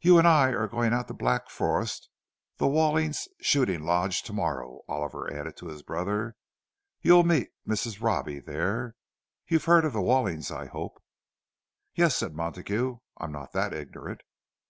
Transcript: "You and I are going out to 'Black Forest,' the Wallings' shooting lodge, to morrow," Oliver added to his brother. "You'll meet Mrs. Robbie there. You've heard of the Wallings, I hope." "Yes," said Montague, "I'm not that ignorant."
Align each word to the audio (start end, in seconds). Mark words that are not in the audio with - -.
"You 0.00 0.16
and 0.16 0.26
I 0.26 0.52
are 0.54 0.66
going 0.66 0.94
out 0.94 1.08
to 1.08 1.12
'Black 1.12 1.50
Forest,' 1.50 2.08
the 2.56 2.66
Wallings' 2.66 3.28
shooting 3.42 3.82
lodge, 3.84 4.22
to 4.22 4.32
morrow," 4.32 4.80
Oliver 4.88 5.30
added 5.30 5.58
to 5.58 5.66
his 5.66 5.82
brother. 5.82 6.36
"You'll 7.02 7.24
meet 7.24 7.50
Mrs. 7.68 8.00
Robbie 8.00 8.40
there. 8.40 8.96
You've 9.48 9.66
heard 9.66 9.84
of 9.84 9.92
the 9.92 10.00
Wallings, 10.00 10.50
I 10.50 10.64
hope." 10.64 11.02
"Yes," 11.94 12.16
said 12.16 12.34
Montague, 12.34 13.00
"I'm 13.18 13.32
not 13.32 13.52
that 13.52 13.74
ignorant." 13.74 14.22